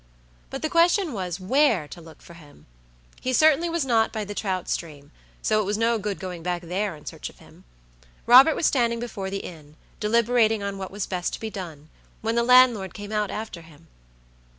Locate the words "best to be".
11.05-11.51